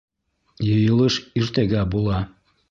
Йыйылыш 0.69 1.19
иртәгә 1.43 1.85
була. 1.93 2.25